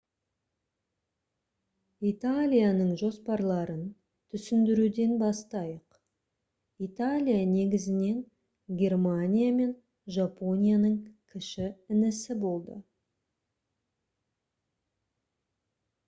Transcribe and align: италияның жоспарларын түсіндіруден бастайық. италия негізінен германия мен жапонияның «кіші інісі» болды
италияның 2.11 2.93
жоспарларын 3.01 3.83
түсіндіруден 4.35 5.13
бастайық. 5.25 5.99
италия 6.87 7.43
негізінен 7.51 8.23
германия 8.81 9.53
мен 9.59 9.77
жапонияның 10.17 10.97
«кіші 11.35 11.69
інісі» 11.97 12.39
болды 12.47 12.79